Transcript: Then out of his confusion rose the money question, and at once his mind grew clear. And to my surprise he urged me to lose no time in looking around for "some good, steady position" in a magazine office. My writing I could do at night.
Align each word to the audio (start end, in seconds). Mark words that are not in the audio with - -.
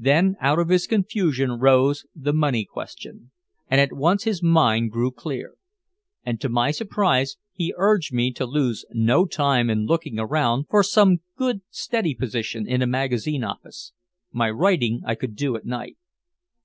Then 0.00 0.34
out 0.40 0.58
of 0.58 0.68
his 0.68 0.88
confusion 0.88 1.52
rose 1.52 2.04
the 2.12 2.32
money 2.32 2.64
question, 2.64 3.30
and 3.68 3.80
at 3.80 3.92
once 3.92 4.24
his 4.24 4.42
mind 4.42 4.90
grew 4.90 5.12
clear. 5.12 5.54
And 6.26 6.40
to 6.40 6.48
my 6.48 6.72
surprise 6.72 7.36
he 7.52 7.72
urged 7.76 8.12
me 8.12 8.32
to 8.32 8.46
lose 8.46 8.84
no 8.90 9.26
time 9.26 9.70
in 9.70 9.86
looking 9.86 10.18
around 10.18 10.66
for 10.68 10.82
"some 10.82 11.18
good, 11.36 11.60
steady 11.70 12.16
position" 12.16 12.66
in 12.66 12.82
a 12.82 12.86
magazine 12.88 13.44
office. 13.44 13.92
My 14.32 14.50
writing 14.50 15.02
I 15.06 15.14
could 15.14 15.36
do 15.36 15.54
at 15.54 15.64
night. 15.64 15.96